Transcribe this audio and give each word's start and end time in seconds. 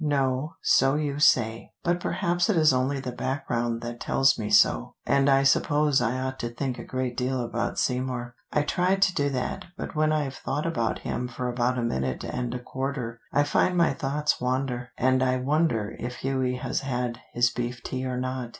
"No, 0.03 0.55
so 0.63 0.95
you 0.95 1.19
say; 1.19 1.73
but 1.83 1.99
perhaps 1.99 2.49
it 2.49 2.57
is 2.57 2.73
only 2.73 2.99
the 2.99 3.11
background 3.11 3.81
that 3.83 3.99
tells 3.99 4.35
me 4.35 4.49
so. 4.49 4.95
And 5.05 5.29
I 5.29 5.43
suppose 5.43 6.01
I 6.01 6.19
ought 6.19 6.39
to 6.39 6.49
think 6.49 6.79
a 6.79 6.83
great 6.83 7.15
deal 7.15 7.39
about 7.45 7.77
Seymour. 7.77 8.33
I 8.51 8.63
try 8.63 8.95
to 8.95 9.13
do 9.13 9.29
that, 9.29 9.65
but 9.77 9.93
when 9.95 10.11
I've 10.11 10.33
thought 10.33 10.65
about 10.65 10.97
him 11.05 11.27
for 11.27 11.47
about 11.49 11.77
a 11.77 11.83
minute 11.83 12.23
and 12.23 12.51
a 12.55 12.59
quarter, 12.59 13.21
I 13.31 13.43
find 13.43 13.77
my 13.77 13.93
thoughts 13.93 14.41
wander, 14.41 14.89
and 14.97 15.21
I 15.21 15.37
wonder 15.37 15.95
if 15.99 16.15
Hughie 16.15 16.55
has 16.57 16.79
had 16.79 17.19
his 17.35 17.51
beef 17.51 17.83
tea 17.83 18.03
or 18.03 18.17
not. 18.19 18.49